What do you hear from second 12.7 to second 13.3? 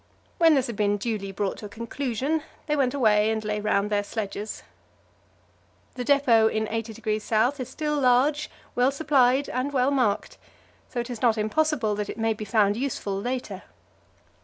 useful